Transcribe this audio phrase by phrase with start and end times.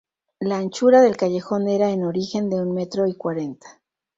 [0.39, 3.79] La anchura del callejón era en origen de un metro y cuarenta.